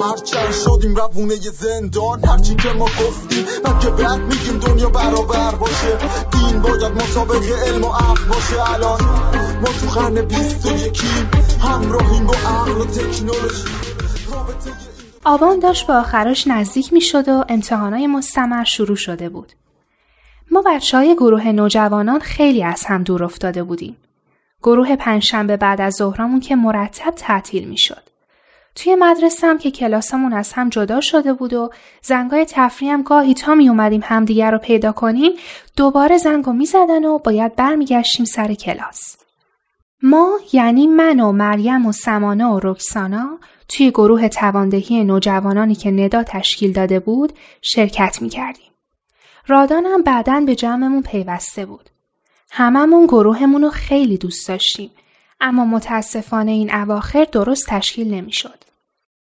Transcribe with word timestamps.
هرچند 0.00 0.52
شدیم 0.52 0.96
روونه 0.96 1.34
زندان 1.34 2.24
هرچی 2.24 2.54
که 2.54 2.68
ما 2.68 2.84
گفتیم 2.84 3.44
من 3.64 3.78
که 3.78 3.90
بعد 3.90 4.20
میگیم 4.20 4.58
دنیا 4.58 4.88
برابر 4.88 5.54
باشه 5.54 5.98
دین 6.30 6.62
باید 6.62 6.92
مطابق 6.92 7.42
علم 7.66 7.84
و 7.84 7.88
عقل 7.92 8.24
باشه 8.24 8.74
الان 8.74 9.00
ما 9.60 9.68
تو 9.80 10.00
قرن 10.00 10.22
بیست 10.22 10.66
و 10.66 10.76
یکیم 10.76 11.30
همراهیم 11.60 12.26
با 12.26 12.34
عقل 12.34 12.80
و 12.80 12.84
تکنولوژی 12.84 13.68
آبان 15.24 15.58
داشت 15.58 15.86
به 15.86 15.92
آخرش 15.92 16.46
نزدیک 16.46 16.92
می 16.92 17.00
شد 17.00 17.28
و 17.28 17.44
امتحانای 17.48 18.06
مستمر 18.06 18.64
شروع 18.64 18.96
شده 18.96 19.28
بود. 19.28 19.52
ما 20.50 20.62
بچه 20.66 20.96
های 20.96 21.14
گروه 21.14 21.46
نوجوانان 21.52 22.20
خیلی 22.20 22.64
از 22.64 22.84
هم 22.84 23.02
دور 23.02 23.24
افتاده 23.24 23.62
بودیم. 23.62 23.96
گروه 24.62 24.96
پنجشنبه 24.96 25.56
بعد 25.56 25.80
از 25.80 25.94
ظهرمون 25.94 26.40
که 26.40 26.56
مرتب 26.56 27.14
تعطیل 27.16 27.68
می 27.68 27.78
شد. 27.78 28.05
توی 28.76 28.94
مدرسه 28.94 29.58
که 29.58 29.70
کلاسمون 29.70 30.32
از 30.32 30.52
هم 30.52 30.68
جدا 30.68 31.00
شده 31.00 31.32
بود 31.32 31.54
و 31.54 31.70
زنگای 32.02 32.46
تفریح 32.48 32.92
هم 32.92 33.02
گاهی 33.02 33.34
تا 33.34 33.54
می 33.54 33.68
اومدیم 33.68 34.00
همدیگر 34.04 34.50
رو 34.50 34.58
پیدا 34.58 34.92
کنیم 34.92 35.32
دوباره 35.76 36.18
زنگو 36.18 36.52
می 36.52 36.66
زدن 36.66 37.04
و 37.04 37.18
باید 37.18 37.56
برمیگشتیم 37.56 38.26
سر 38.26 38.54
کلاس. 38.54 39.16
ما 40.02 40.38
یعنی 40.52 40.86
من 40.86 41.20
و 41.20 41.32
مریم 41.32 41.86
و 41.86 41.92
سمانه 41.92 42.46
و 42.46 42.60
رکسانا 42.62 43.38
توی 43.68 43.90
گروه 43.90 44.28
تواندهی 44.28 45.04
نوجوانانی 45.04 45.74
که 45.74 45.90
ندا 45.90 46.22
تشکیل 46.22 46.72
داده 46.72 47.00
بود 47.00 47.32
شرکت 47.62 48.22
می 48.22 48.28
کردیم. 48.28 48.70
هم 49.48 50.02
بعدا 50.02 50.40
به 50.40 50.54
جمعمون 50.54 51.02
پیوسته 51.02 51.66
بود. 51.66 51.90
هممون 52.50 53.06
گروهمون 53.06 53.62
رو 53.62 53.70
خیلی 53.70 54.18
دوست 54.18 54.48
داشتیم 54.48 54.90
اما 55.40 55.64
متاسفانه 55.64 56.50
این 56.50 56.74
اواخر 56.74 57.26
درست 57.32 57.66
تشکیل 57.68 58.14
نمی‌شد. 58.14 58.65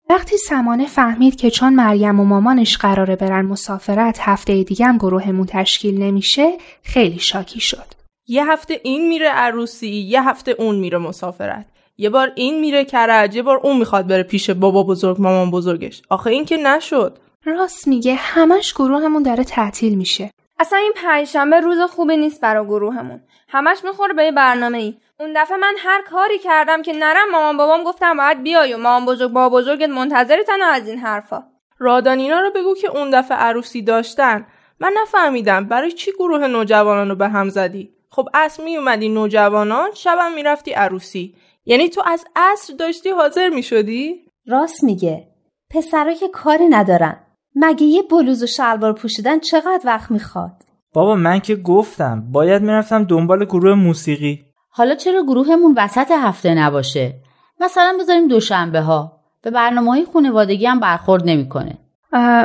وقتی 0.10 0.38
سمانه 0.38 0.86
فهمید 0.86 1.36
که 1.36 1.52
چون 1.52 1.74
مریم 1.74 2.20
و 2.20 2.24
مامانش 2.24 2.78
قراره 2.78 3.16
برن 3.16 3.46
مسافرت 3.46 4.20
هفته 4.20 4.64
دیگه 4.64 4.86
هم 4.86 4.98
گروهمون 4.98 5.46
تشکیل 5.46 6.04
نمیشه 6.04 6.58
خیلی 6.84 7.20
شاکی 7.20 7.60
شد. 7.60 7.86
یه 8.28 8.52
هفته 8.52 8.82
این 8.84 9.08
میره 9.08 9.30
عروسی 9.30 9.88
یه 9.88 10.30
هفته 10.30 10.56
اون 10.60 10.76
میره 10.76 10.98
مسافرت. 10.98 11.66
یه 11.98 12.10
بار 12.10 12.32
این 12.36 12.60
میره 12.60 12.86
کرج 12.86 13.36
یه 13.36 13.42
بار 13.42 13.58
اون 13.64 13.78
می‌خواد 13.78 14.08
بره 14.08 14.24
پیش 14.24 14.50
بابا 14.50 14.84
بزرگ 14.84 15.22
مامان 15.22 15.52
بزرگش. 15.52 16.02
آخه 16.10 16.30
این 16.30 16.46
که 16.46 16.58
نشد. 16.58 17.18
راست 17.46 17.88
میگه 17.88 18.16
همش 18.16 18.74
گروهمون 18.74 19.24
داره 19.24 19.44
تعطیل 19.44 19.96
میشه. 19.96 20.32
اصلا 20.60 20.80
این 20.80 20.94
پنجشنبه 20.96 21.60
روز 21.60 21.78
خوبی 21.82 22.18
نیست 22.18 22.42
برای 22.42 22.66
گروهمون. 22.66 23.22
همش 23.50 23.78
می‌خوره 23.84 24.14
به 24.14 24.24
یه 24.24 24.32
برنامه 24.32 24.78
ای 24.78 24.96
اون 25.20 25.34
دفعه 25.36 25.58
من 25.58 25.76
هر 25.78 26.02
کاری 26.02 26.40
کردم 26.40 26.82
که 26.82 26.94
نرم 26.94 27.32
مامان 27.32 27.58
بابام 27.58 27.84
گفتم 27.84 28.18
باید 28.18 28.44
بیای 28.44 28.74
و 28.74 28.78
مامان 28.78 29.06
بزرگ 29.06 29.32
بابا 29.32 29.58
بزرگت 29.58 29.90
منتظرتن 29.90 30.62
و 30.62 30.66
از 30.66 30.88
این 30.88 31.00
حرفا. 31.00 31.44
رادانینا 31.80 32.40
رو 32.40 32.52
بگو 32.56 32.76
که 32.76 32.88
اون 32.88 33.10
دفعه 33.10 33.38
عروسی 33.38 33.82
داشتن. 33.82 34.46
من 34.80 34.94
نفهمیدم 35.02 35.66
برای 35.66 35.92
چی 35.92 36.12
گروه 36.20 36.48
نوجوانان 36.48 37.10
رو 37.10 37.16
به 37.16 37.28
هم 37.28 37.50
زدی؟ 37.50 37.90
خب 38.10 38.30
اصر 38.34 38.64
می 38.64 38.78
اومدی 38.78 39.10
نوجوانان 39.10 39.90
شبم 39.94 40.34
می‌رفتی 40.36 40.72
عروسی. 40.72 41.36
یعنی 41.66 41.90
تو 41.90 42.02
از 42.06 42.26
اصر 42.36 42.74
داشتی 42.74 43.10
حاضر 43.10 43.50
می 43.50 43.64
شدی؟ 43.64 44.16
راست 44.48 44.84
میگه. 44.84 45.28
پسرا 45.72 46.14
که 46.14 46.28
کاری 46.28 46.68
ندارن. 46.68 47.20
مگه 47.56 47.86
یه 47.86 48.02
بلوز 48.02 48.44
و 48.44 48.48
شلوار 48.48 48.94
پوشیدن 48.94 49.40
چقدر 49.40 49.82
وقت 49.86 50.12
می‌خواد؟ 50.12 50.64
بابا 50.94 51.16
من 51.16 51.40
که 51.40 51.56
گفتم 51.56 52.24
باید 52.32 52.62
می‌رفتم 52.62 53.04
دنبال 53.04 53.46
گروه 53.46 53.74
موسیقی. 53.74 54.47
حالا 54.78 54.96
چرا 54.96 55.24
گروهمون 55.24 55.74
وسط 55.78 56.12
هفته 56.12 56.54
نباشه؟ 56.54 57.14
مثلا 57.60 57.98
بذاریم 58.00 58.28
دوشنبه 58.28 58.82
ها 58.82 59.20
به 59.42 59.52
برنامه 59.52 59.92
های 59.92 60.06
خانوادگی 60.14 60.66
هم 60.66 60.80
برخورد 60.80 61.24
نمی‌کنه. 61.26 61.78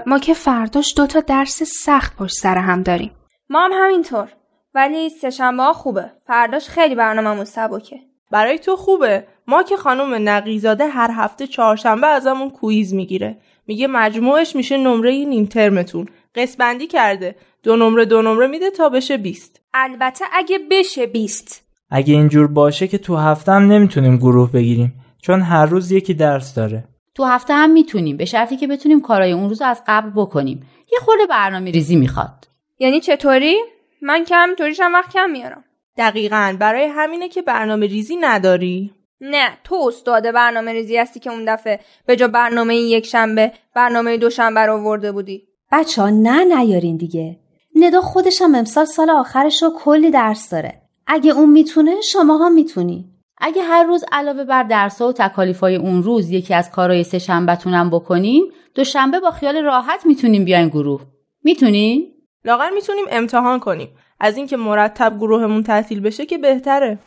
ما 0.06 0.18
که 0.18 0.34
فرداش 0.34 0.94
دوتا 0.96 1.20
درس 1.20 1.62
سخت 1.62 2.16
پشت 2.16 2.34
سر 2.34 2.58
هم 2.58 2.82
داریم. 2.82 3.10
ما 3.50 3.64
هم 3.64 3.70
همینطور. 3.74 4.28
ولی 4.74 5.08
سهشنبه 5.08 5.62
ها 5.62 5.72
خوبه. 5.72 6.10
فرداش 6.26 6.68
خیلی 6.68 6.94
برنامه 6.94 7.44
سبکه. 7.44 8.00
برای 8.30 8.58
تو 8.58 8.76
خوبه. 8.76 9.26
ما 9.46 9.62
که 9.62 9.76
خانم 9.76 10.28
نقیزاده 10.28 10.86
هر 10.86 11.10
هفته 11.14 11.46
چهارشنبه 11.46 12.06
ازمون 12.06 12.50
کویز 12.50 12.94
می‌گیره. 12.94 13.38
میگه 13.66 13.86
مجموعش 13.86 14.56
میشه 14.56 14.76
نمره 14.76 15.10
نیم 15.10 15.46
ترمتون. 15.46 16.08
قسمندی 16.34 16.86
کرده. 16.86 17.36
دو 17.62 17.76
نمره 17.76 18.04
دو 18.04 18.22
نمره 18.22 18.46
میده 18.46 18.70
تا 18.70 18.88
بشه 18.88 19.16
بیست. 19.16 19.60
البته 19.74 20.24
اگه 20.32 20.58
بشه 20.70 21.06
بیست. 21.06 21.61
اگه 21.94 22.14
اینجور 22.14 22.46
باشه 22.46 22.88
که 22.88 22.98
تو 22.98 23.16
هفته 23.16 23.52
هم 23.52 23.72
نمی‌تونیم 23.72 24.16
گروه 24.16 24.52
بگیریم 24.52 24.94
چون 25.22 25.40
هر 25.40 25.66
روز 25.66 25.92
یکی 25.92 26.14
درس 26.14 26.54
داره. 26.54 26.84
تو 27.14 27.24
هفته 27.24 27.54
هم 27.54 27.70
می‌تونیم 27.70 28.16
به 28.16 28.24
شرطی 28.24 28.56
که 28.56 28.66
بتونیم 28.66 29.00
کارای 29.00 29.32
اون 29.32 29.48
روز 29.48 29.62
از 29.62 29.82
قبل 29.86 30.10
بکنیم. 30.10 30.66
یه 30.92 30.98
خورده 30.98 31.26
برنامه 31.26 31.70
ریزی 31.70 31.96
می‌خواد. 31.96 32.48
یعنی 32.78 33.00
چطوری؟ 33.00 33.56
من 34.02 34.24
کم 34.24 34.48
هم 34.80 34.92
وقت 34.94 35.12
کم 35.12 35.30
میارم. 35.30 35.64
دقیقا 35.96 36.56
برای 36.60 36.84
همینه 36.84 37.28
که 37.28 37.42
برنامه 37.42 37.86
ریزی 37.86 38.16
نداری. 38.16 38.92
نه 39.20 39.50
تو 39.64 39.74
استاد 39.88 40.32
برنامه 40.32 40.72
ریزی 40.72 40.96
هستی 40.96 41.20
که 41.20 41.30
اون 41.30 41.54
دفعه 41.54 41.80
به 42.06 42.16
جا 42.16 42.28
برنامه 42.28 42.76
یک 42.76 43.06
شنبه 43.06 43.52
برنامه 43.74 44.16
دوشنبه 44.16 44.60
رو 44.60 44.78
ورده 44.78 45.12
بودی. 45.12 45.42
بچه 45.72 46.02
ها 46.02 46.10
نه 46.10 46.44
نیارین 46.44 46.96
دیگه. 46.96 47.38
ندا 47.74 48.00
خودش 48.00 48.42
هم 48.42 48.54
امسال 48.54 48.84
سال 48.84 49.10
آخرش 49.10 49.62
رو 49.62 49.70
کلی 49.78 50.10
درس 50.10 50.50
داره. 50.50 50.81
اگه 51.14 51.30
اون 51.32 51.50
می‌تونه 51.50 52.00
شما 52.00 52.46
هم 52.46 52.52
می‌تونی. 52.52 53.08
اگه 53.38 53.62
هر 53.62 53.84
روز 53.84 54.04
علاوه 54.12 54.44
بر 54.44 54.62
درس 54.62 55.00
و 55.00 55.12
تکالیفای 55.12 55.76
اون 55.76 56.02
روز 56.02 56.30
یکی 56.30 56.54
از 56.54 56.70
کارهای 56.70 57.04
سه 57.04 57.18
شنبهتونم 57.18 57.90
بکنیم 57.90 58.42
دوشنبه 58.74 59.20
با 59.20 59.30
خیال 59.30 59.56
راحت 59.56 60.06
می‌تونیم 60.06 60.44
بیاین 60.44 60.68
گروه. 60.68 61.00
می‌تونین 61.44 62.12
لاغر 62.44 62.70
می‌تونیم 62.70 63.04
امتحان 63.10 63.60
کنیم. 63.60 63.88
از 64.20 64.36
اینکه 64.36 64.56
مرتب 64.56 65.16
گروهمون 65.18 65.62
تعطیل 65.62 66.00
بشه 66.00 66.26
که 66.26 66.38
بهتره. 66.38 66.98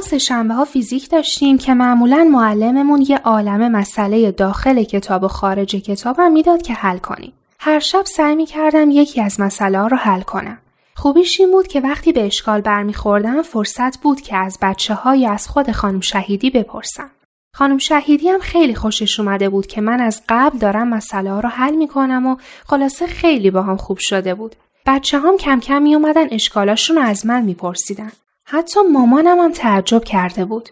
سه 0.00 0.18
شنبه 0.18 0.54
ها 0.54 0.64
فیزیک 0.64 1.10
داشتیم 1.10 1.58
که 1.58 1.74
معمولا 1.74 2.24
معلممون 2.24 3.04
یه 3.08 3.18
عالم 3.18 3.72
مسئله 3.72 4.30
داخل 4.30 4.82
کتاب 4.82 5.24
و 5.24 5.28
خارج 5.28 5.76
کتابم 5.76 6.32
می‌داد 6.32 6.62
که 6.62 6.74
حل 6.74 6.98
کنیم. 6.98 7.32
هر 7.58 7.80
شب 7.80 8.04
سعی 8.04 8.34
می 8.34 8.46
کردم 8.46 8.90
یکی 8.90 9.20
از 9.20 9.40
مسئله 9.40 9.78
ها 9.78 9.86
رو 9.86 9.96
حل 9.96 10.20
کنم. 10.20 10.58
خوبیش 10.94 11.40
این 11.40 11.50
بود 11.50 11.66
که 11.66 11.80
وقتی 11.80 12.12
به 12.12 12.26
اشکال 12.26 12.60
برمیخوردم 12.60 13.42
فرصت 13.42 13.98
بود 13.98 14.20
که 14.20 14.36
از 14.36 14.58
بچه 14.62 14.94
های 14.94 15.26
از 15.26 15.48
خود 15.48 15.70
خانم 15.70 16.00
شهیدی 16.00 16.50
بپرسم. 16.50 17.10
خانم 17.54 17.78
شهیدی 17.78 18.28
هم 18.28 18.40
خیلی 18.40 18.74
خوشش 18.74 19.20
اومده 19.20 19.48
بود 19.48 19.66
که 19.66 19.80
من 19.80 20.00
از 20.00 20.22
قبل 20.28 20.58
دارم 20.58 20.88
مسئله 20.88 21.30
ها 21.30 21.40
رو 21.40 21.48
حل 21.48 21.74
می 21.74 21.88
کنم 21.88 22.26
و 22.26 22.36
خلاصه 22.66 23.06
خیلی 23.06 23.50
با 23.50 23.62
هم 23.62 23.76
خوب 23.76 23.98
شده 23.98 24.34
بود. 24.34 24.56
بچه 24.86 25.18
هم 25.18 25.36
کم 25.36 25.60
کم 25.60 25.82
می 25.82 25.94
اومدن 25.94 26.26
اشکالاشون 26.30 26.96
رو 26.96 27.02
از 27.02 27.26
من 27.26 27.42
میپرسیدن. 27.42 28.12
حتی 28.48 28.80
مامانم 28.92 29.38
هم 29.38 29.52
تعجب 29.52 30.04
کرده 30.04 30.44
بود. 30.44 30.68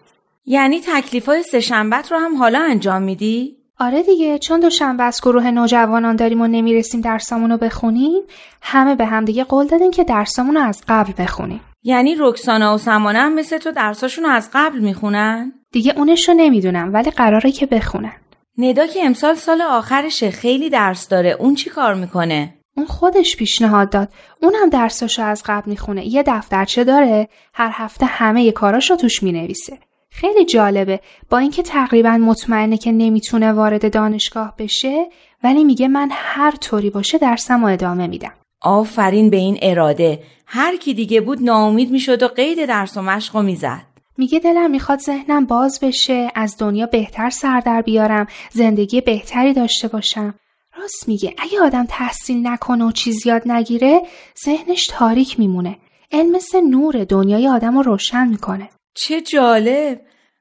یعنی 0.47 0.81
تکلیف 0.81 1.27
های 1.27 1.43
سهشنبت 1.43 2.13
رو 2.13 2.19
هم 2.19 2.37
حالا 2.37 2.61
انجام 2.63 3.03
میدی؟ 3.03 3.57
آره 3.79 4.03
دیگه 4.03 4.39
چون 4.39 4.61
دوشنبه 4.61 5.03
از 5.05 5.21
گروه 5.23 5.51
نوجوانان 5.51 6.17
داریم 6.17 6.41
و 6.41 6.47
نمی‌رسیم 6.47 7.01
درسامون 7.01 7.51
رو 7.51 7.57
بخونیم 7.57 8.23
همه 8.63 8.95
به 8.95 9.07
هم 9.07 9.25
دیگه 9.25 9.45
قول 9.45 9.67
دادیم 9.67 9.91
که 9.91 10.05
درسامون 10.05 10.55
رو 10.55 10.63
از 10.63 10.83
قبل 10.89 11.13
بخونیم 11.19 11.61
یعنی 11.83 12.17
رکسانا 12.19 12.75
و 12.75 12.79
سمانه 12.79 13.19
هم 13.19 13.35
مثل 13.35 13.59
تو 13.59 13.73
درساشون 13.73 14.25
رو 14.25 14.31
از 14.31 14.51
قبل 14.53 14.79
می‌خونن؟ 14.79 15.53
دیگه 15.73 15.93
اونش 15.97 16.29
رو 16.29 16.35
نمی‌دونم 16.35 16.93
ولی 16.93 17.11
قراره 17.11 17.53
که 17.53 17.67
بخونن 17.67 18.17
ندا 18.59 18.87
که 18.87 19.05
امسال 19.05 19.35
سال 19.35 19.63
آخرشه 19.63 20.31
خیلی 20.31 20.71
درس 20.71 21.09
داره 21.09 21.31
اون 21.31 21.55
چی 21.55 21.71
کار 21.71 21.95
می‌کنه؟ 21.95 22.55
اون 22.77 22.87
خودش 22.87 23.37
پیشنهاد 23.37 23.91
داد. 23.91 24.09
اونم 24.43 24.71
درساشو 24.71 25.23
از 25.23 25.43
قبل 25.47 25.71
می‌خونه. 25.71 26.07
یه 26.07 26.23
دفترچه 26.27 26.85
داره. 26.85 27.29
هر 27.55 27.71
هفته 27.73 28.07
همه 28.07 28.53
کاراشو 28.53 28.97
توش 28.97 29.23
می‌نویسه. 29.23 29.79
خیلی 30.11 30.45
جالبه. 30.45 31.01
با 31.31 31.39
اینکه 31.39 31.63
تقریبا 31.63 32.11
مطمئنه 32.11 32.77
که 32.77 32.93
نمی‌تونه 32.93 33.53
وارد 33.53 33.93
دانشگاه 33.93 34.55
بشه 34.59 35.07
ولی 35.45 35.65
میگه 35.65 35.89
من 35.89 36.09
هر 36.13 36.51
طوری 36.51 36.91
باشه 36.91 37.19
درسم 37.19 37.65
و 37.65 37.67
ادامه 37.67 38.07
میدم. 38.07 38.33
آفرین 38.61 39.31
به 39.31 39.37
این 39.37 39.59
اراده. 39.63 40.23
هر 40.47 40.77
کی 40.77 40.95
دیگه 40.95 41.21
بود 41.21 41.43
ناامید 41.43 41.91
می‌شد 41.91 42.23
و 42.23 42.29
قید 42.29 42.67
درس 42.67 42.97
و 42.97 43.03
مشق 43.03 43.37
می‌زد. 43.37 43.83
میگه 44.19 44.39
دلم 44.39 44.71
می‌خواد 44.71 44.99
ذهنم 44.99 45.47
باز 45.47 45.79
بشه 45.83 46.33
از 46.35 46.57
دنیا 46.59 46.87
بهتر 46.87 47.31
سر 47.31 47.61
در 47.61 47.83
بیارم 47.83 48.27
زندگی 48.53 49.01
بهتری 49.01 49.53
داشته 49.53 49.89
باشم. 49.89 50.35
راست 50.81 51.09
میگه. 51.09 51.35
اگه 51.39 51.61
آدم 51.61 51.87
تحصیل 51.89 52.47
نکنه 52.47 52.85
و 52.85 52.93
چیز 52.93 53.27
یاد 53.27 53.43
نگیره 53.47 54.03
ذهنش 54.45 54.87
تاریک 54.87 55.39
میمونه. 55.39 55.79
علم 56.13 56.33
مثل 56.33 56.61
نور 56.61 57.05
دنیای 57.05 57.49
آدم 57.49 57.77
رو 57.77 57.83
روشن 57.83 58.29
می‌کنه. 58.29 58.69
چه 58.95 59.21
جالب. 59.21 60.01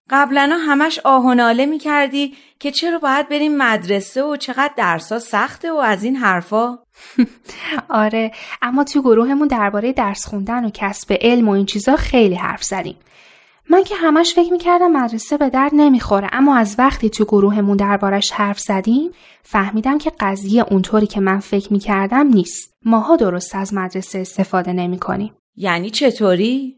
قبلا 0.09 0.57
همش 0.67 0.99
آه 1.03 1.25
و 1.25 1.33
ناله 1.33 1.65
می‌کردی 1.65 2.33
که 2.59 2.71
چرا 2.71 2.99
باید 2.99 3.29
بریم 3.29 3.57
مدرسه 3.57 4.23
و 4.23 4.35
چقدر 4.35 4.73
درسا 4.77 5.19
سخته 5.19 5.71
و 5.71 5.75
از 5.75 6.03
این 6.03 6.15
حرفا؟ 6.15 6.79
آره 7.89 8.31
اما 8.61 8.83
تو 8.83 9.01
گروهمون 9.01 9.47
درباره 9.47 9.93
درس 9.93 10.25
خوندن 10.27 10.65
و 10.65 10.69
کسب 10.73 11.17
علم 11.21 11.49
و 11.49 11.51
این 11.51 11.65
چیزا 11.65 11.95
خیلی 11.95 12.35
حرف 12.35 12.63
زدیم. 12.63 12.95
من 13.69 13.83
که 13.83 13.95
همش 13.95 14.33
فکر 14.33 14.51
می‌کردم 14.51 14.91
مدرسه 14.91 15.37
به 15.37 15.49
درد 15.49 15.71
نمی‌خوره 15.73 16.29
اما 16.31 16.57
از 16.57 16.75
وقتی 16.77 17.09
تو 17.09 17.25
گروهمون 17.25 17.77
دربارش 17.77 18.31
حرف 18.31 18.59
زدیم 18.59 19.11
فهمیدم 19.43 19.97
که 19.97 20.11
قضیه 20.19 20.65
اونطوری 20.71 21.07
که 21.07 21.19
من 21.19 21.39
فکر 21.39 21.73
می‌کردم 21.73 22.27
نیست. 22.27 22.73
ماها 22.85 23.15
درست 23.15 23.55
از 23.55 23.73
مدرسه 23.73 24.19
استفاده 24.19 24.73
نمی‌کنیم. 24.73 25.33
یعنی 25.55 25.89
چطوری؟ 25.89 26.75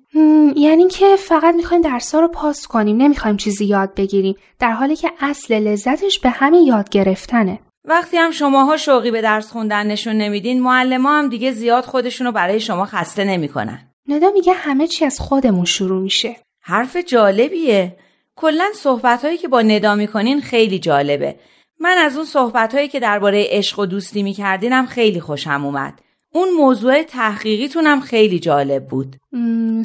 یعنی 0.56 0.88
که 0.88 1.16
فقط 1.16 1.56
می‌خوایم 1.56 1.84
درسا 1.84 2.20
رو 2.20 2.28
پاس 2.28 2.68
کنیم 2.68 2.98
نمی‌خوایم 2.98 3.38
چیزی 3.38 3.66
یاد 3.66 3.96
بگیریم 3.96 4.36
در 4.60 4.72
حالی 4.72 4.96
که 4.96 5.12
اصل 5.20 5.54
لذتش 5.54 6.20
به 6.20 6.30
همین 6.30 6.64
یاد 6.64 6.90
گرفتنه. 6.90 7.60
وقتی 7.86 8.18
هم 8.18 8.32
شماها 8.32 8.78
شوقی 8.78 9.12
به 9.12 9.22
درس 9.22 9.52
خوندن 9.52 9.88
نشون 9.88 10.16
نمیدین 10.16 10.62
معلم 10.62 11.06
هم 11.06 11.30
دیگه 11.30 11.52
زیاد 11.52 11.86
خودشونو 11.86 12.32
برای 12.32 12.60
شما 12.60 12.86
خسته 12.86 13.24
نمی‌کنن. 13.24 13.80
ندا 14.08 14.30
میگه 14.34 14.54
همه 14.54 14.88
چی 14.88 15.06
از 15.06 15.20
خودمون 15.20 15.66
شروع 15.66 16.02
میشه. 16.02 16.36
حرف 16.68 16.98
جالبیه. 16.98 17.96
کلا 18.36 18.66
صحبت 18.76 19.26
هایی 19.26 19.38
که 19.38 19.48
با 19.48 19.62
ندا 19.62 19.96
می‌کنین 19.96 20.42
خیلی 20.42 20.80
جالبه. 20.80 21.36
من 21.80 21.98
از 21.98 22.16
اون 22.16 22.26
صحبت 22.26 22.76
هایی 22.76 22.88
که 22.88 23.00
درباره 23.00 23.46
عشق 23.50 23.80
و 23.80 23.86
دوستی 23.86 24.24
میکردینم 24.24 24.86
خیلی 24.86 25.20
خوشم 25.20 25.66
اومد. 25.66 26.02
اون 26.34 26.50
موضوع 26.50 27.04
تحقیقیتونم 27.04 28.02
خیلی 28.02 28.40
جالب 28.40 28.88
بود. 28.88 29.16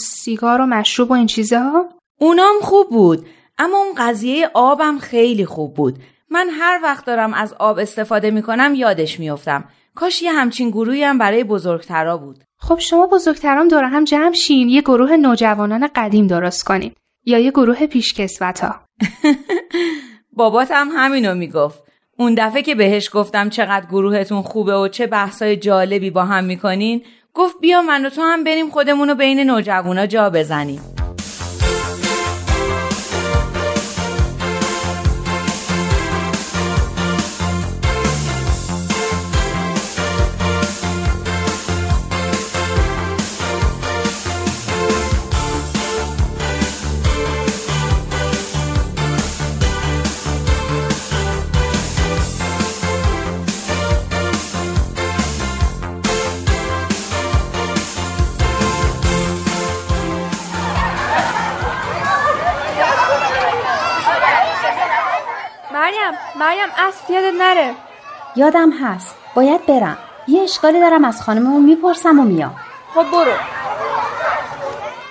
سیگار 0.00 0.60
و 0.60 0.66
مشروب 0.66 1.10
و 1.10 1.14
این 1.14 1.26
چیزا؟ 1.26 1.88
اونام 2.18 2.56
خوب 2.60 2.90
بود 2.90 3.26
اما 3.58 3.78
اون 3.78 3.94
قضیه 3.96 4.50
آبم 4.54 4.98
خیلی 4.98 5.46
خوب 5.46 5.74
بود. 5.74 5.98
من 6.30 6.48
هر 6.50 6.80
وقت 6.82 7.04
دارم 7.04 7.34
از 7.34 7.54
آب 7.58 7.78
استفاده 7.78 8.30
می‌کنم 8.30 8.74
یادش 8.74 9.20
میافتم. 9.20 9.64
کاش 9.94 10.22
یه 10.22 10.32
همچین 10.32 10.70
گروهی 10.70 11.04
هم 11.04 11.18
برای 11.18 11.44
بزرگترا 11.44 12.16
بود. 12.16 12.44
خب 12.58 12.78
شما 12.78 13.06
بزرگترام 13.06 13.68
دور 13.68 13.84
هم 13.84 14.04
جمع 14.04 14.32
شین 14.32 14.68
یه 14.68 14.80
گروه 14.80 15.16
نوجوانان 15.16 15.88
قدیم 15.94 16.26
درست 16.26 16.64
کنین. 16.64 16.92
یا 17.24 17.38
یه 17.38 17.50
گروه 17.50 17.86
پیشکسوت 17.86 18.60
ها 18.60 18.80
بابات 20.38 20.70
هم 20.70 20.88
همینو 20.96 21.34
می‌گفت. 21.34 21.82
اون 22.18 22.34
دفعه 22.38 22.62
که 22.62 22.74
بهش 22.74 23.10
گفتم 23.12 23.48
چقدر 23.48 23.86
گروهتون 23.86 24.42
خوبه 24.42 24.76
و 24.76 24.88
چه 24.88 25.06
بحثای 25.06 25.56
جالبی 25.56 26.10
با 26.10 26.24
هم 26.24 26.44
می‌کنین 26.44 27.02
گفت 27.34 27.60
بیا 27.60 27.82
من 27.82 28.06
و 28.06 28.10
تو 28.10 28.22
هم 28.22 28.44
بریم 28.44 28.70
خودمونو 28.70 29.14
بین 29.14 29.40
نوجوانا 29.40 30.06
جا 30.06 30.30
بزنیم. 30.30 30.80
یادم 68.36 68.70
هست. 68.70 69.16
باید 69.34 69.66
برم. 69.66 69.98
یه 70.28 70.42
اشکالی 70.42 70.80
دارم 70.80 71.04
از 71.04 71.22
خانممون 71.22 71.62
می‌پرسم 71.62 72.20
و 72.20 72.22
میام. 72.22 72.56
خب 72.94 73.04
برو. 73.12 73.32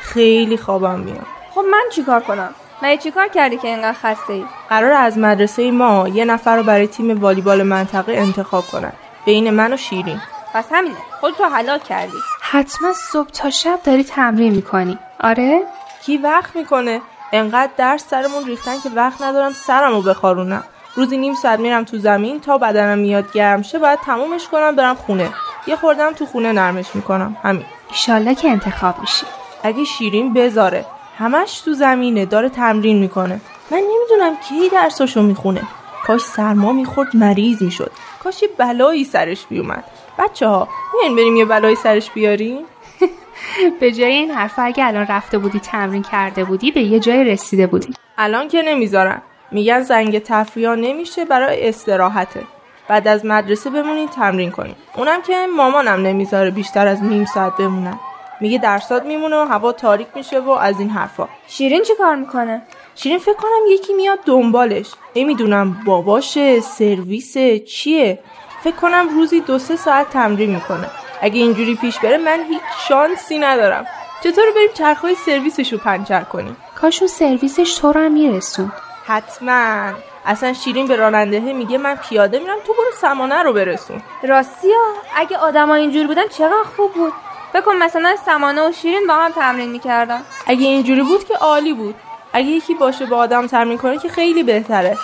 خیلی 0.02 0.58
خوابم 0.58 1.00
میاد. 1.00 1.26
خب 1.56 1.62
من 1.72 1.84
چیکار 1.92 2.20
کنم؟ 2.20 2.50
مگه 2.82 2.98
چیکار 2.98 3.28
کردی 3.28 3.58
که 3.58 3.68
اینقدر 3.68 3.94
خسته 3.94 4.34
ای 4.34 4.46
قرار 4.70 4.92
از 4.92 5.18
مدرسه 5.18 5.72
ما 5.72 6.08
یه 6.08 6.26
نفر 6.26 6.58
رو 6.58 6.64
برای 6.64 6.88
تیم 6.88 7.22
والیبال 7.22 7.64
منطقه 7.64 8.12
انتخاب 8.12 8.64
کنن. 8.66 8.94
بین 9.26 9.50
من 9.50 9.74
و 9.74 9.78
شیرین. 9.78 10.22
پس 10.54 10.66
همینه. 10.72 10.96
خودتو 11.20 11.44
حلال 11.44 11.80
کردی. 11.80 12.18
حتما 12.42 12.94
صبح 12.94 13.30
تا 13.30 13.50
شب 13.50 13.80
داری 13.84 14.04
تمرین 14.04 14.56
می‌کنی. 14.56 15.00
آره؟ 15.20 15.62
کی 16.06 16.18
وقت 16.18 16.56
می‌کنه؟ 16.56 17.02
انقدر 17.32 17.72
درس 17.78 18.06
سرمون 18.10 18.46
ریختن 18.46 18.80
که 18.80 18.90
وقت 18.96 19.22
ندارم 19.22 19.54
سرم 19.54 19.92
رو 19.92 20.02
بخارونم. 20.02 20.64
روزی 20.96 21.18
نیم 21.18 21.34
ساعت 21.34 21.60
میرم 21.60 21.84
تو 21.84 21.98
زمین 21.98 22.40
تا 22.40 22.58
بدنم 22.58 22.98
میاد 22.98 23.32
گرم 23.32 23.62
شه 23.62 23.80
باید 23.80 24.00
تمومش 24.00 24.48
کنم 24.48 24.76
برم 24.76 24.96
خونه. 24.96 25.30
یه 25.68 25.76
خوردم 25.76 26.14
تو 26.14 26.26
خونه 26.26 26.52
نرمش 26.52 26.96
می‌کنم. 26.96 27.38
همین. 27.44 27.66
ایشالله 27.90 28.36
که 28.36 28.50
انتخاب 28.50 29.00
میشی. 29.00 29.26
اگه 29.64 29.84
شیرین 29.84 30.34
بذاره. 30.34 30.86
همش 31.18 31.62
تو 31.62 31.74
زمینه 31.74 32.26
داره 32.26 32.50
تمرین 32.50 33.00
می‌کنه. 33.00 33.42
من 33.72 33.78
نمی‌دونم 33.78 34.38
کی 34.50 34.70
درساشو 34.70 35.22
می‌خونه. 35.22 35.62
کاش 36.08 36.22
سرما 36.22 36.72
می‌خورد 36.72 37.16
مریض 37.16 37.62
می‌شد. 37.62 37.92
کاش 38.24 38.42
یه 38.42 38.50
بلایی 38.58 39.04
سرش 39.04 39.46
بیومد. 39.46 39.84
بچه 40.20 40.48
ها 40.48 40.68
میان 40.94 41.16
بریم 41.16 41.36
یه 41.36 41.46
بلایی 41.46 41.76
سرش 41.76 42.12
بیاریم؟ 42.12 42.58
به 43.80 43.92
جای 43.92 44.12
این 44.12 44.32
حرف 44.32 44.54
اگه 44.58 44.86
الان 44.88 45.08
رفته 45.08 45.38
بودی 45.38 45.60
تمرین 45.60 46.04
کرده 46.04 46.44
بودی 46.44 46.72
به 46.72 46.82
یه 46.82 47.00
جای 47.00 47.24
رسیده 47.24 47.68
بودی. 47.68 47.94
الان 48.18 48.48
که 48.48 48.62
نمی‌ذارن 48.62 49.22
میگن 49.52 49.82
زنگ 49.82 50.20
تفریح 50.20 50.70
نمیشه 50.70 51.26
برای 51.26 51.70
استراحته. 51.70 52.44
بعد 52.88 53.08
از 53.08 53.26
مدرسه 53.26 53.70
بمونین 53.70 54.08
تمرین 54.08 54.52
کنین. 54.52 54.76
اونم 54.98 55.22
که 55.22 55.48
مامانم 55.56 56.02
نمی‌ذاره 56.08 56.52
بیشتر 56.52 56.88
از 56.88 57.04
نیم 57.04 57.26
ساعت 57.26 57.58
بمونن. 57.58 58.00
میگه 58.42 58.58
درسات 58.58 59.06
میمونه 59.06 59.36
و 59.36 59.46
هوا 59.46 59.72
تاریک 59.72 60.08
میشه 60.16 60.40
و 60.40 60.50
از 60.50 60.80
این 60.80 60.90
حرفا. 60.90 61.28
شیرین 61.48 61.84
چی 61.84 61.94
کار 61.96 62.16
می‌کنه؟ 62.16 62.62
شیرین 62.96 63.20
فکر 63.20 63.34
کنم 63.34 63.62
یکی 63.70 63.94
میاد 63.94 64.20
دنبالش. 64.26 64.88
نمی‌دونم 65.16 65.78
باباشه 65.86 66.60
سرویس 66.60 67.38
چیه. 67.68 68.20
فکر 68.64 68.76
کنم 68.76 69.10
روزی 69.10 69.40
دو 69.42 69.60
سه 69.60 69.76
ساعت 69.76 70.10
تمرین 70.10 70.56
می‌کنه. 70.56 70.90
اگه 71.22 71.42
اینجوری 71.42 71.76
پیش 71.76 72.00
بره 72.00 72.18
من 72.18 72.40
هیچ 72.50 72.62
شانسی 72.88 73.40
ندارم. 73.40 73.86
چطور 74.24 74.46
بریم 74.56 74.70
چرخهای 74.74 75.16
سرویسش 75.16 75.74
رو 75.74 75.80
پنچر 75.80 76.22
کنیم؟ 76.22 76.58
کاش 76.76 77.00
اون 77.02 77.08
سرویسش 77.08 77.78
تو 77.78 77.92
رو 77.92 78.02
هم 78.02 78.12
میرسون 78.12 78.72
حتما. 79.10 79.94
اصلا 80.26 80.54
شیرین 80.54 80.88
به 80.88 80.96
راننده 80.96 81.40
میگه 81.40 81.78
من 81.78 81.96
پیاده 81.96 82.40
میرم 82.40 82.58
تو 82.68 82.74
برو 82.74 82.92
سمانه 83.02 83.44
رو 83.44 83.54
برسون. 83.54 84.02
راستی 84.24 84.68
ها 84.68 84.94
اگه 85.16 85.38
آدما 85.38 85.76
اینجوری 85.76 86.08
بودن 86.08 86.28
چقدر 86.28 86.64
خوب 86.76 86.94
بود؟ 86.94 87.14
فکر 87.54 87.62
کن 87.62 87.76
مثلا 87.76 88.16
سمانه 88.26 88.70
و 88.70 88.72
شیرین 88.72 89.08
با 89.08 89.14
هم 89.14 89.32
تمرین 89.32 89.70
می‌کردن. 89.70 90.22
اگه 90.48 90.66
اینجوری 90.66 91.02
بود 91.02 91.26
که 91.26 91.36
عالی 91.36 91.74
بود. 91.74 91.96
اگه 92.34 92.48
یکی 92.48 92.74
باشه 92.74 93.06
با 93.06 93.18
آدم 93.18 93.48
تمرین 93.48 93.78
کنه 93.78 93.98
که 93.98 94.10
خیلی 94.10 94.44
بهتره. 94.44 94.98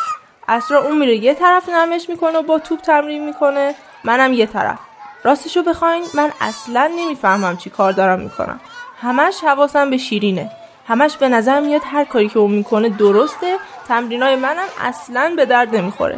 اصرا 0.47 0.81
اون 0.83 0.97
میره 0.97 1.15
یه 1.15 1.33
طرف 1.33 1.69
نرمش 1.69 2.09
می‌کنه 2.09 2.38
و 2.38 2.41
با 2.41 2.59
توپ 2.59 2.81
تمرین 2.81 3.25
می‌کنه. 3.25 3.75
منم 4.03 4.33
یه 4.33 4.45
طرف. 4.45 4.79
راستشو 5.24 5.63
بخواین 5.63 6.03
من 6.13 6.31
اصلا 6.41 6.91
نمی‌فهمم 6.97 7.57
چی 7.57 7.69
کار 7.69 7.91
دارم 7.91 8.19
می‌کنم. 8.19 8.59
همش 9.01 9.43
حواسم 9.43 9.89
به 9.89 9.97
شیرینه. 9.97 10.51
همش 10.88 11.17
به 11.17 11.29
نظر 11.29 11.59
میاد 11.59 11.81
هر 11.85 12.03
کاری 12.03 12.29
که 12.29 12.39
اون 12.39 12.51
می‌کنه 12.51 12.89
درسته. 12.89 13.57
تمرینای 13.88 14.36
منم 14.36 14.68
اصلا 14.82 15.34
به 15.36 15.46
درد 15.46 15.75
نمی‌خوره. 15.75 16.18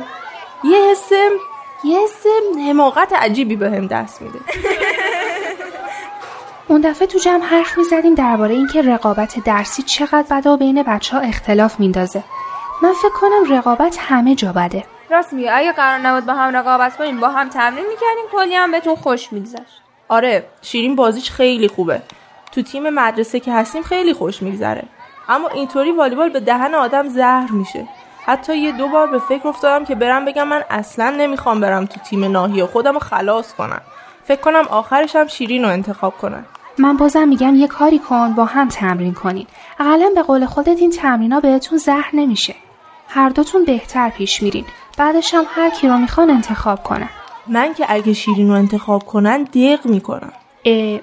یه 0.63 0.77
حسم 0.91 1.29
یه 1.83 1.99
حسم 1.99 2.69
حماقت 2.69 3.13
عجیبی 3.13 3.55
بهم 3.55 3.73
هم 3.73 3.87
دست 3.87 4.21
میده. 4.21 4.39
اون 6.69 6.81
دفعه 6.81 7.07
تو 7.07 7.19
جمع 7.19 7.45
حرف 7.45 7.77
می‌زدیم 7.77 8.15
درباره 8.15 8.55
اینکه 8.55 8.81
رقابت 8.81 9.43
درسی 9.45 9.83
چقدر 9.83 10.25
بده 10.31 10.49
و 10.49 10.57
بین 10.57 10.83
بچه 10.83 11.17
ها 11.17 11.23
اختلاف 11.23 11.79
میندازه. 11.79 12.23
من 12.83 12.93
فکر 12.93 13.09
کنم 13.09 13.57
رقابت 13.57 13.97
همه 13.99 14.35
جا 14.35 14.51
بده. 14.51 14.83
راست 15.09 15.33
میگه 15.33 15.53
اگه 15.53 15.71
قرار 15.71 15.99
نبود 15.99 16.25
با 16.25 16.33
هم 16.33 16.55
رقابت 16.55 16.97
کنیم 16.97 17.19
با 17.19 17.29
هم 17.29 17.49
تمرین 17.49 17.85
می‌کردیم 17.85 18.25
کلی 18.31 18.55
هم 18.55 18.71
بهتون 18.71 18.95
خوش 18.95 19.33
میگذشت. 19.33 19.81
آره 20.09 20.45
شیرین 20.61 20.95
بازیش 20.95 21.31
خیلی 21.31 21.67
خوبه. 21.67 22.01
تو 22.51 22.61
تیم 22.61 22.89
مدرسه 22.89 23.39
که 23.39 23.53
هستیم 23.53 23.83
خیلی 23.83 24.13
خوش 24.13 24.41
میگذره. 24.41 24.83
اما 25.29 25.47
اینطوری 25.47 25.91
والیبال 25.91 26.29
به 26.29 26.39
دهن 26.39 26.75
آدم 26.75 27.07
زهر 27.07 27.51
میشه. 27.51 27.87
حتی 28.25 28.57
یه 28.57 28.71
دو 28.71 28.87
بار 28.87 29.07
به 29.07 29.19
فکر 29.19 29.47
افتادم 29.47 29.85
که 29.85 29.95
برم 29.95 30.25
بگم 30.25 30.47
من 30.47 30.63
اصلا 30.69 31.09
نمی‌خوام 31.09 31.59
برم 31.59 31.85
تو 31.85 31.99
تیم 31.99 32.25
ناحیه 32.25 32.65
خودم 32.65 32.93
رو 32.93 32.99
خلاص 32.99 33.53
کنم. 33.53 33.81
فکر 34.23 34.41
کنم 34.41 34.65
آخرش 34.69 35.15
هم 35.15 35.27
شیرین 35.27 35.63
رو 35.63 35.69
انتخاب 35.69 36.17
کنم 36.17 36.45
من 36.77 36.97
بازم 36.97 37.27
میگم 37.27 37.55
یه 37.55 37.67
کاری 37.67 37.99
کن 37.99 38.33
با 38.33 38.45
هم 38.45 38.67
تمرین 38.67 39.13
کنین. 39.13 39.47
اقلا 39.79 40.09
به 40.15 40.23
قول 40.23 40.45
خودت 40.45 40.77
این 40.79 40.91
تمرینا 40.91 41.39
بهتون 41.39 41.77
زهر 41.77 42.09
نمیشه. 42.13 42.55
هر 43.07 43.29
دوتون 43.29 43.65
بهتر 43.65 44.09
پیش 44.09 44.43
میرین. 44.43 44.65
بعدش 44.97 45.33
هم 45.33 45.45
هر 45.49 45.69
کی 45.69 45.87
رو 45.87 45.97
می‌خوان 45.97 46.29
انتخاب 46.29 46.83
کنن. 46.83 47.09
من 47.47 47.73
که 47.73 47.85
اگه 47.89 48.13
شیرین 48.13 48.49
رو 48.49 48.55
انتخاب 48.55 49.05
کنن 49.05 49.43
دق 49.43 49.85
می‌کنم. 49.85 50.33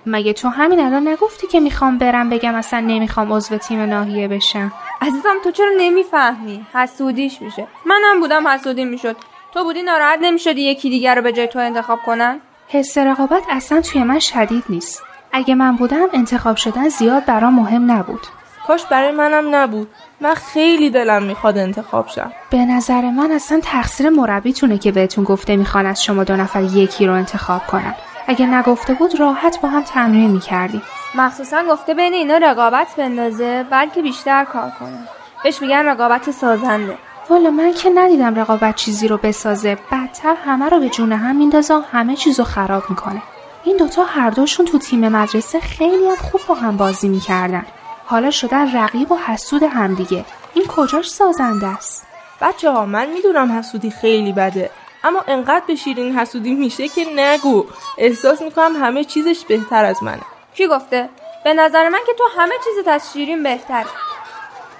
مگه 0.06 0.33
تو 0.33 0.49
همین 0.49 0.80
الان 0.80 1.09
نگفتی 1.09 1.47
که 1.47 1.61
می‌خوام 1.61 1.99
برم 1.99 2.30
بگم 2.30 2.54
اصلا 2.54 2.80
نمی‌خوام 2.80 3.33
عضو 3.33 3.56
تیم 3.56 3.80
ناحیه 3.80 4.28
بشم؟ 4.28 4.73
عزیزم 5.02 5.37
تو 5.44 5.50
چرا 5.50 5.71
نمی‌فهمی؟ 5.78 6.66
حسودیش 6.75 7.42
میشه. 7.42 7.66
منم 7.87 8.21
بودم 8.21 8.49
حسودی 8.49 8.85
می‌شد. 8.85 9.16
تو 9.54 9.64
بودی 9.64 9.83
ناراحت 9.83 10.18
نمی‌شدی 10.23 10.62
یکی 10.62 10.90
دیگر 10.90 11.14
رو 11.14 11.23
به 11.23 11.33
جای 11.33 11.49
تو 11.49 11.59
انتخاب 11.59 11.99
کنن؟ 12.06 12.40
حس 12.68 12.99
رقابت 12.99 13.42
اصلا 13.50 13.80
توی 13.80 14.02
من 14.02 14.18
شدید 14.18 14.64
نیست. 14.68 15.02
اگه 15.33 15.54
من 15.54 15.76
بودم 15.76 16.06
انتخاب 16.12 16.56
شدن 16.56 16.88
زیاد 16.88 17.25
برام 17.25 17.54
مهم 17.54 17.90
نبود. 17.92 18.26
کاش 18.66 18.87
برای 18.87 19.12
منم 19.12 19.54
نبود. 19.54 19.88
من 20.21 20.35
خیلی 20.35 20.90
دلم 20.90 21.23
می‌خواد 21.23 21.59
انتخاب 21.59 22.09
شم. 22.09 22.33
به 22.50 22.64
نظر 22.64 23.11
من 23.11 23.33
اصلا 23.33 23.61
تقصیر 23.62 24.09
مربیتونه 24.09 24.78
که 24.78 24.92
بهتون 24.92 25.25
گفته 25.25 25.56
می‌خوان 25.56 25.87
از 25.87 26.04
شما 26.04 26.25
دو 26.25 26.37
نفر 26.37 26.62
یکی 26.62 27.06
رو 27.06 27.12
انتخاب 27.12 27.66
کنن. 27.66 27.94
اگه 28.26 28.46
نگفته 28.46 28.94
بود 28.94 29.20
راحت 29.20 29.60
با 29.60 29.68
هم 29.68 29.82
تمرین 29.82 30.30
می‌کردیم. 30.30 30.82
مخصوصا 31.14 31.62
گفته 31.70 31.94
بین 31.94 32.14
اینا 32.14 32.36
رقابت 32.36 32.94
بندازه 32.96 33.66
بلکه 33.70 34.02
بیشتر 34.02 34.44
کار 34.44 34.72
کنه. 34.80 34.98
بهش 35.44 35.62
میگن 35.62 35.86
رقابت 35.86 36.30
سازنده. 36.30 36.98
والا 37.30 37.50
من 37.50 37.72
که 37.72 37.90
ندیدم 37.94 38.34
رقابت 38.34 38.76
چیزی 38.76 39.08
رو 39.08 39.16
بسازه. 39.16 39.78
بدتر 39.92 40.34
همه 40.34 40.68
رو 40.68 40.80
به 40.80 40.88
جون 40.88 41.12
هم 41.12 41.36
میندازه 41.36 41.74
و 41.74 41.82
همه 41.92 42.16
چیز 42.16 42.38
رو 42.38 42.44
خراب 42.44 42.82
می‌کنه. 42.90 43.22
این 43.64 43.76
دوتا 43.76 44.04
هر 44.04 44.30
دوشون 44.30 44.66
تو 44.66 44.78
تیم 44.78 45.08
مدرسه 45.08 45.60
خیلی 45.60 46.08
هم 46.08 46.16
خوب 46.16 46.40
با 46.46 46.54
هم 46.54 46.76
بازی 46.76 47.08
می‌کردن. 47.08 47.66
حالا 48.06 48.30
شدن 48.30 48.76
رقیب 48.76 49.12
و 49.12 49.16
حسود 49.16 49.62
همدیگه 49.62 50.24
این 50.54 50.64
کجاش 50.66 51.08
سازنده 51.10 51.66
است؟ 51.66 52.06
بچه 52.40 52.70
ها 52.70 52.86
من 52.86 53.06
می‌دونم 53.06 53.58
حسودی 53.58 53.90
خیلی 53.90 54.32
بده. 54.32 54.70
اما 55.04 55.25
انقدر 55.28 55.62
به 55.66 55.75
شیرین 55.75 56.18
حسودی 56.18 56.54
میشه 56.54 56.88
که 56.88 57.06
نگو. 57.16 57.64
احساس 57.99 58.42
می‌کنم 58.42 58.76
همه 58.76 59.04
چیزش 59.04 59.44
بهتر 59.44 59.84
از 59.84 60.02
منه. 60.02 60.23
کی 60.54 60.66
گفته؟ 60.68 61.08
به 61.44 61.54
نظر 61.54 61.88
من 61.88 61.99
که 62.06 62.12
تو 62.18 62.25
همه 62.38 62.54
چیزت 62.64 62.88
از 62.88 63.12
شیرین 63.12 63.42
بهتره 63.42 63.87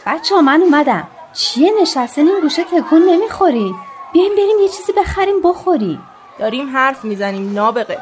بچه 0.07 0.35
ها 0.35 0.41
من 0.41 0.63
اومدم. 0.63 1.09
چیه 1.33 1.73
نشستین 1.83 2.29
این 2.29 2.41
گوشه 2.41 2.65
تکون 2.65 3.03
نمی‌خوری؟ 3.03 3.75
بیایم 4.13 4.33
بریم 4.37 4.59
یه 4.61 4.69
چیزی 4.69 4.93
بخریم 4.93 5.43
بخوری. 5.43 5.99
داریم 6.39 6.77
حرف 6.77 7.05
می‌زنیم 7.05 7.53
نابغه. 7.53 7.99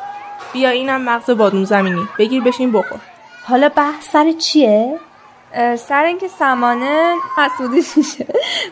بیا 0.52 0.71
اینم 0.71 1.02
مغز 1.02 1.31
بادوم 1.31 1.64
زمینی. 1.64 2.09
بگیر 2.19 2.43
بشین 2.43 2.73
بخور. 2.73 3.00
حالا 3.45 3.69
بحث 3.69 4.09
سر 4.11 4.33
چیه؟ 4.33 5.00
سر 5.76 6.04
اینکه 6.04 6.28
سمانه 6.28 7.14
حسودیش 7.37 7.97
میشه. 7.97 8.26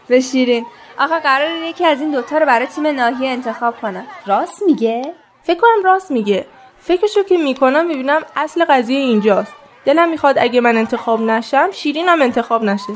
به 0.09 0.21
شیرین. 0.21 0.67
آخه 0.99 1.19
قرار 1.19 1.51
یکی 1.51 1.85
از 1.85 2.01
این 2.01 2.11
دوتا 2.11 2.39
رو 2.39 2.47
برای 2.47 2.67
تیم 2.67 2.87
ناحیه 2.87 3.31
انتخاب 3.31 3.81
کنن 3.81 4.07
راست 4.27 4.63
میگه؟ 4.67 5.15
فکر 5.43 5.61
کنم 5.61 5.85
راست 5.85 6.11
میگه. 6.11 6.47
فکرشو 6.81 7.23
که 7.23 7.37
می‌کنم 7.37 7.87
می‌بینم 7.87 8.23
اصل 8.37 8.65
قضیه 8.65 8.99
اینجاست. 8.99 9.53
دلم 9.85 10.09
می‌خواد 10.09 10.39
اگه 10.39 10.61
من 10.61 10.77
انتخاب 10.77 11.21
نشم 11.21 11.71
شیرینم 11.73 12.23
انتخاب 12.23 12.63
نشه. 12.65 12.93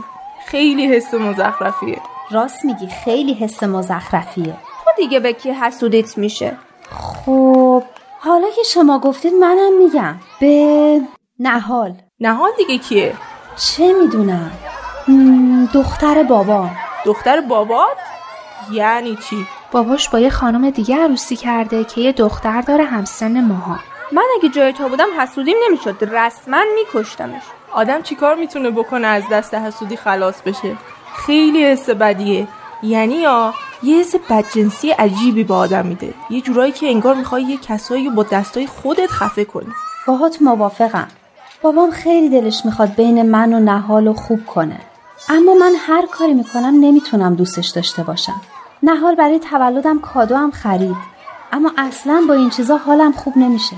خیلی 0.47 0.87
حس 0.87 1.15
مزخرفیه. 1.15 2.01
راست 2.31 2.65
میگی 2.65 2.89
خیلی 3.05 3.35
حس 3.35 3.63
مزخرفیه. 3.63 4.53
تو 4.85 4.91
دیگه 4.97 5.21
به 5.21 5.33
کی 5.33 5.51
حسودیت 5.51 6.19
میشه؟ 6.19 6.57
خب 6.91 7.83
حالا 8.21 8.47
که 8.57 8.63
شما 8.63 8.99
گفتید 8.99 9.33
منم 9.33 9.79
میگم. 9.79 10.15
به 10.41 11.01
نهال. 11.39 11.95
نهال 12.21 12.51
دیگه 12.57 12.79
کیه؟ 12.79 13.15
چه 13.57 13.93
می‌دونم؟ 13.93 14.51
دختر 15.73 16.23
بابا. 16.23 16.69
دختر 17.05 17.41
بابات؟ 17.41 17.97
یعنی 18.73 19.17
چی؟ 19.17 19.47
باباش 19.73 20.09
با 20.09 20.19
یه 20.19 20.31
خانم 20.31 20.71
دیگه 20.71 20.97
عروسی 20.97 21.37
کرده 21.37 21.85
که 21.85 22.01
یه 22.01 22.13
دختر 22.13 22.61
داره 22.61 22.85
همسن 22.85 23.45
ماها. 23.45 23.79
من 24.13 24.23
اگه 24.39 24.49
جای 24.49 24.73
تو 24.73 24.89
بودم 24.89 25.07
حسودیم 25.21 25.57
نمی‌شد. 25.69 26.09
رسما 26.15 26.61
میکشتمش. 26.75 27.43
آدم 27.73 28.03
چیکار 28.03 28.35
می‌تونه 28.35 28.71
بکنه 28.71 29.07
از 29.07 29.23
دست 29.33 29.55
حسودی 29.55 29.97
خلاص 29.97 30.43
بشه؟ 30.43 30.77
خیلی 31.27 31.65
حس 31.65 31.91
بدیه. 31.91 32.49
یعنی 32.83 33.15
یا 33.15 33.55
یه 33.83 34.01
حس 34.01 34.15
بدجنسی 34.31 34.91
عجیبی 34.91 35.45
به 35.45 35.55
آدم 35.55 35.87
میده. 35.87 36.15
یه 36.31 36.41
جورایی 36.41 36.73
که 36.73 36.87
انگار 36.87 37.15
می‌خوای 37.15 37.43
یه 37.43 37.57
کسایی 37.57 38.09
رو 38.09 38.15
با 38.15 38.23
دستای 38.23 38.67
خودت 38.67 39.11
خفه 39.11 39.45
کنی. 39.45 39.73
باهات 40.07 40.43
موافقم. 40.43 41.09
بابام 41.65 41.91
خیلی 41.91 42.29
دلش 42.29 42.65
می‌خواد 42.65 42.95
بین 42.95 43.31
من 43.31 43.55
و 43.55 43.61
نهال 43.61 44.07
رو 44.07 44.15
خوب 44.15 44.47
کنه. 44.47 44.81
اما 45.29 45.55
من 45.55 45.73
هر 45.79 46.07
کاری 46.07 46.35
می‌کنم 46.35 46.75
نمی‌تونم 46.81 47.35
دوستش 47.35 47.69
داشته 47.69 48.03
باشم. 48.03 48.41
نهال 48.83 49.15
برای 49.15 49.39
تولدم 49.39 50.01
کادو 50.01 50.37
هم 50.37 50.51
خرید. 50.51 50.97
اما 51.53 51.73
اصلا 51.79 52.25
با 52.29 52.35
این 52.35 52.51
چیزا 52.51 52.77
حالم 52.77 53.13
خوب 53.13 53.39
نمیشه. 53.39 53.77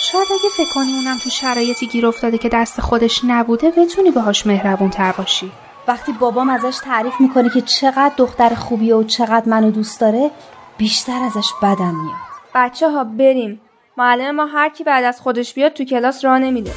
شاید 0.00 0.26
اگه 0.30 0.50
فکر 0.56 0.74
کنی 0.74 0.94
اونم 0.96 1.18
تو 1.18 1.30
شرایطی 1.30 1.86
گیر 1.86 2.06
افتاده 2.06 2.38
که 2.38 2.48
دست 2.48 2.80
خودش 2.80 3.20
نبوده 3.24 3.70
بتونی 3.70 4.10
باهاش 4.10 4.46
مهربون 4.46 4.90
تر 4.90 5.12
باشی. 5.12 5.52
وقتی 5.88 6.12
بابام 6.12 6.50
ازش 6.50 6.78
تعریف 6.84 7.20
می‌کنه 7.20 7.50
که 7.50 7.60
چقدر 7.60 8.12
دختر 8.16 8.54
خوبیه 8.54 8.94
و 8.94 9.04
چقدر 9.04 9.48
منو 9.48 9.70
دوست 9.70 10.00
داره 10.00 10.30
بیشتر 10.78 11.22
ازش 11.22 11.52
بدم 11.62 11.94
میاد. 11.94 12.16
بچه 12.54 12.90
ها 12.90 13.04
بریم. 13.04 13.60
معلم 13.96 14.34
ما 14.34 14.46
هر 14.46 14.68
کی 14.68 14.84
بعد 14.84 15.04
از 15.04 15.20
خودش 15.20 15.54
بیاد 15.54 15.72
تو 15.72 15.84
کلاس 15.84 16.24
راه 16.24 16.38
نمیده. 16.38 16.70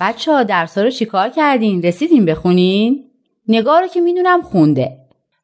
بچه 0.00 0.32
ها 0.32 0.42
درسا 0.42 0.82
رو 0.82 0.90
چیکار 0.90 1.28
کردین؟ 1.28 1.82
رسیدین 1.82 2.26
بخونین؟ 2.26 3.10
نگاه 3.48 3.80
رو 3.80 3.86
که 3.86 4.00
می‌دونم 4.00 4.42
خونده. 4.42 4.96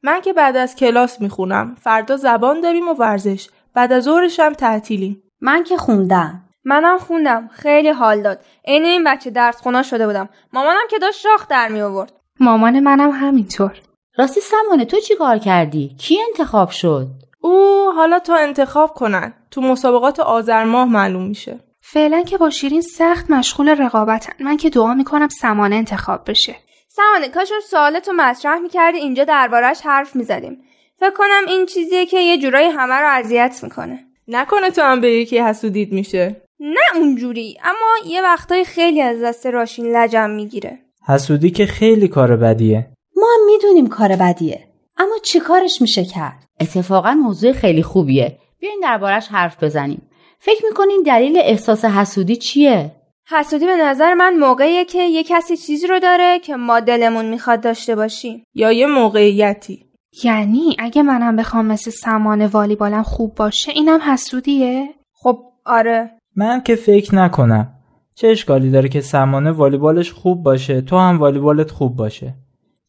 من 0.02 0.20
که 0.20 0.32
بعد 0.32 0.56
از 0.56 0.76
کلاس 0.76 1.20
می‌خونم. 1.20 1.76
فردا 1.80 2.16
زبان 2.16 2.60
داریم 2.60 2.88
و 2.88 2.94
ورزش. 2.94 3.48
بعد 3.74 3.92
از 3.92 4.04
ظهرش 4.04 4.40
هم 4.40 4.52
تعطیلیم. 4.52 5.22
من 5.40 5.64
که 5.64 5.76
خوندم. 5.76 6.42
منم 6.64 6.98
خوندم. 6.98 7.48
خیلی 7.52 7.88
حال 7.88 8.22
داد. 8.22 8.38
عین 8.64 8.84
این 8.84 9.04
بچه 9.04 9.30
درس 9.30 9.56
خونا 9.56 9.82
شده 9.82 10.06
بودم. 10.06 10.28
مامانم 10.52 10.86
که 10.90 10.98
داشت 10.98 11.20
شاخ 11.20 11.48
در 11.48 11.68
می 11.68 11.80
آورد. 11.80 12.12
مامان 12.40 12.80
منم 12.80 13.10
همینطور. 13.10 13.72
راستی 14.18 14.40
سمانه 14.40 14.84
تو 14.84 15.00
چیکار 15.00 15.38
کردی؟ 15.38 15.96
کی 15.98 16.18
انتخاب 16.28 16.70
شد؟ 16.70 17.06
او 17.40 17.86
حالا 17.96 18.18
تا 18.18 18.36
انتخاب 18.36 18.94
کنن. 18.94 19.32
تو 19.50 19.60
مسابقات 19.60 20.20
آذر 20.20 20.64
ماه 20.64 20.88
معلوم 20.88 21.26
میشه. 21.28 21.60
فعلا 21.88 22.22
که 22.22 22.38
با 22.38 22.50
شیرین 22.50 22.80
سخت 22.80 23.30
مشغول 23.30 23.68
رقابتن. 23.68 24.32
من 24.40 24.56
که 24.56 24.70
دعا 24.70 24.94
می‌کنم 24.94 25.28
سمانه 25.28 25.76
انتخاب 25.76 26.30
بشه. 26.30 26.56
سمانه 26.88 27.28
کاش 27.28 27.52
اون 27.52 27.60
سوالتو 27.60 28.12
مطرح 28.12 28.58
می‌کردی 28.58 28.98
اینجا 28.98 29.24
دربارهش 29.24 29.80
حرف 29.84 30.16
می‌زدیم. 30.16 30.58
فکر 31.00 31.10
کنم 31.10 31.42
این 31.48 31.66
چیزیه 31.66 32.06
که 32.06 32.20
یه 32.20 32.38
جورایی 32.38 32.68
همه 32.68 32.94
رو 32.94 33.08
اذیت 33.08 33.60
می‌کنه. 33.62 33.98
نکنه 34.28 34.70
تو 34.70 34.82
هم 34.82 35.00
به 35.00 35.12
یکی 35.12 35.38
حسودید 35.38 35.92
میشه. 35.92 36.42
نه 36.60 36.96
اونجوری 36.96 37.56
اما 37.64 38.10
یه 38.12 38.22
وقتای 38.22 38.64
خیلی 38.64 39.02
از 39.02 39.22
دست 39.22 39.46
راشین 39.46 39.96
لجم 39.96 40.30
می‌گیره. 40.30 40.78
حسودی 41.08 41.50
که 41.50 41.66
خیلی 41.66 42.08
کار 42.08 42.36
بدیه. 42.36 42.86
ما 43.16 43.26
هم 43.34 43.46
می‌دونیم 43.46 43.86
کار 43.86 44.16
بدیه 44.16 44.64
اما 44.98 45.18
چی 45.22 45.40
کارش 45.40 45.82
میشه 45.82 46.04
کرد؟ 46.04 46.46
اتفاقا 46.60 47.14
موضوع 47.14 47.52
خیلی 47.52 47.82
خوبیه. 47.82 48.38
بیاین 48.60 48.80
دربارش 48.82 49.28
حرف 49.28 49.62
بزنیم. 49.62 50.02
فکر 50.46 50.66
می‌کنین 50.68 51.02
دلیل 51.06 51.36
احساس 51.36 51.84
حسودی 51.84 52.36
چیه؟ 52.36 52.92
حسودی 53.28 53.66
به 53.66 53.76
نظر 53.76 54.14
من 54.14 54.34
موقعیه 54.38 54.84
که 54.84 55.02
یه 55.02 55.24
کسی 55.24 55.56
چیزی 55.56 55.86
رو 55.86 55.98
داره 55.98 56.38
که 56.38 56.56
ما 56.56 56.80
دلمون 56.80 57.24
می‌خواد 57.24 57.60
داشته 57.60 57.96
باشیم. 57.96 58.44
یا 58.54 58.72
یه 58.72 58.86
موقعیتی. 58.86 59.86
یعنی 60.24 60.76
اگه 60.78 61.02
منم 61.02 61.36
بخوام 61.36 61.66
مثل 61.66 61.90
سمان 61.90 62.46
والیبالم 62.46 63.02
خوب 63.02 63.34
باشه 63.34 63.72
اینم 63.72 64.00
حسودیه؟ 64.12 64.88
خب 65.12 65.38
آره. 65.64 66.10
من 66.36 66.62
که 66.62 66.76
فکر 66.76 67.14
نکنم. 67.14 67.72
چه 68.14 68.28
اشکالی 68.28 68.70
داره 68.70 68.88
که 68.88 69.00
سمانه 69.00 69.50
والیبالش 69.50 70.12
خوب 70.12 70.42
باشه 70.42 70.80
تو 70.80 70.98
هم 70.98 71.18
والیبالت 71.18 71.70
خوب 71.70 71.96
باشه؟ 71.96 72.34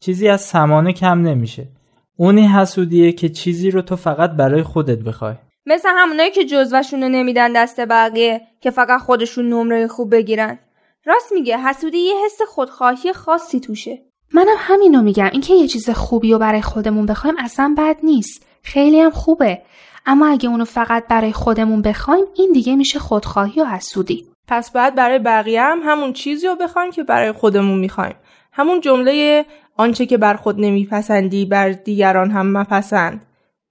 چیزی 0.00 0.28
از 0.28 0.40
سمانه 0.40 0.92
کم 0.92 1.22
نمیشه. 1.22 1.68
اونی 2.16 2.46
حسودیه 2.46 3.12
که 3.12 3.28
چیزی 3.28 3.70
رو 3.70 3.82
تو 3.82 3.96
فقط 3.96 4.30
برای 4.30 4.62
خودت 4.62 4.98
بخوای. 4.98 5.34
مثل 5.70 5.88
همونایی 5.92 6.30
که 6.30 6.44
جزوشون 6.44 7.02
رو 7.02 7.08
نمیدن 7.08 7.52
دست 7.52 7.80
بقیه 7.80 8.40
که 8.60 8.70
فقط 8.70 9.00
خودشون 9.00 9.48
نمره 9.48 9.86
خوب 9.86 10.10
بگیرن. 10.12 10.58
راست 11.04 11.32
میگه 11.32 11.58
حسودی 11.58 11.98
یه 11.98 12.14
حس 12.24 12.42
خودخواهی 12.48 13.12
خاصی 13.12 13.60
توشه. 13.60 14.02
منم 14.34 14.56
همینو 14.58 15.02
میگم 15.02 15.28
اینکه 15.32 15.54
یه 15.54 15.68
چیز 15.68 15.90
خوبی 15.90 16.32
رو 16.32 16.38
برای 16.38 16.62
خودمون 16.62 17.06
بخوایم 17.06 17.36
اصلا 17.38 17.74
بد 17.78 17.96
نیست. 18.02 18.46
خیلی 18.62 19.00
هم 19.00 19.10
خوبه. 19.10 19.62
اما 20.06 20.26
اگه 20.26 20.48
اونو 20.48 20.64
فقط 20.64 21.06
برای 21.08 21.32
خودمون 21.32 21.82
بخوایم 21.82 22.24
این 22.36 22.52
دیگه 22.52 22.76
میشه 22.76 22.98
خودخواهی 22.98 23.60
و 23.60 23.64
حسودی. 23.64 24.26
پس 24.48 24.70
باید 24.70 24.94
برای 24.94 25.18
بقیه 25.18 25.62
هم 25.62 25.80
همون 25.84 26.12
چیزی 26.12 26.46
رو 26.46 26.56
بخوایم 26.56 26.90
که 26.90 27.02
برای 27.02 27.32
خودمون 27.32 27.78
می‌خوایم. 27.78 28.16
همون 28.52 28.80
جمله 28.80 29.44
آنچه 29.76 30.06
که 30.06 30.18
بر 30.18 30.34
خود 30.34 30.60
نمیپسندی 30.60 31.44
بر 31.44 31.70
دیگران 31.70 32.30
هم 32.30 32.58
مپسند. 32.58 33.27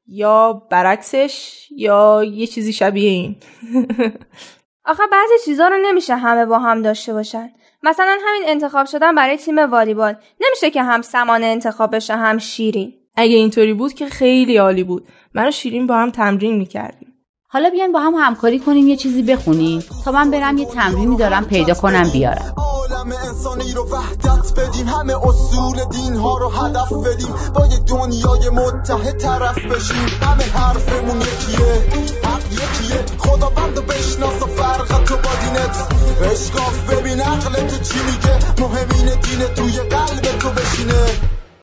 یا 0.08 0.54
برعکسش 0.70 1.68
یا 1.72 2.24
یه 2.24 2.48
چیزی 2.48 2.74
شبیه 2.74 3.10
این. 3.10 3.36
آخه 4.86 5.04
بعضی 5.12 5.34
چیزا 5.46 5.68
رو 5.68 5.78
نمیشه 5.82 6.16
همه 6.16 6.46
با 6.46 6.60
هم 6.60 6.82
داشته 6.82 7.14
باشن. 7.14 7.50
مثلا 7.84 8.18
همین 8.28 8.44
انتخاب 8.46 8.86
شدن 8.86 9.16
برای 9.16 9.38
تیم 9.38 9.60
والیبال. 9.60 10.16
نمیشه 10.42 10.70
که 10.70 10.84
هم 10.84 11.02
سمانه 11.02 11.46
انتخاب 11.46 11.96
بشه 11.96 12.16
هم 12.16 12.38
شیرین. 12.38 12.94
اگه 13.16 13.36
اینطوری 13.36 13.74
بود 13.74 13.94
که 13.94 14.06
خیلی 14.06 14.58
عالی 14.58 14.84
بود. 14.84 15.08
من 15.34 15.48
و 15.48 15.52
شیرین 15.52 15.88
با 15.88 15.96
هم 15.96 16.12
تمرین 16.12 16.58
می‌کردیم. 16.58 17.14
حالا 17.50 17.70
بیاین 17.70 17.92
با 17.92 18.00
هم 18.00 18.14
همکاری 18.14 18.60
کنیم 18.60 18.88
یه 18.88 18.96
چیزی 18.96 19.24
بخونیم. 19.24 19.84
تا 20.06 20.12
من 20.12 20.32
برم 20.32 20.58
یه 20.58 20.66
تمرینی 20.66 21.18
دارم 21.18 21.46
پیدا 21.46 21.74
کنم 21.74 22.10
بیارم. 22.14 22.67
عالم 22.92 23.12
انسانی 23.12 23.74
رو 23.74 23.90
وحدت 23.90 24.60
بدیم. 24.60 24.88
همه 24.88 25.28
اصول 25.28 25.84
دین 25.92 26.16
ها 26.16 26.38
رو 26.38 26.50
هدف 26.50 26.94
بدیم. 26.94 27.36
با 27.56 27.66
یه 27.66 27.78
دنیای 27.78 28.50
متحد 28.50 29.18
طرف 29.18 29.58
بشیم. 29.58 30.08
همه 30.22 30.44
حرفمون 30.44 31.22
یکیه. 31.22 31.88
حق 32.24 32.52
یکیه. 32.52 33.06
خدا 33.18 33.50
بند 33.50 33.78
و 33.78 33.82
بشناس 33.82 34.42
و 34.42 34.46
فرق 34.46 35.04
تو 35.04 35.16
با 35.16 35.30
دینت. 35.42 35.88
اشکاف 36.32 36.94
ببین 36.94 37.22
عقل 37.22 37.68
تو 37.68 37.78
چی 37.78 38.00
میگه؟ 38.00 38.40
مهمین 38.60 39.20
دین 39.22 39.48
توی 39.56 39.80
قلب 39.80 40.40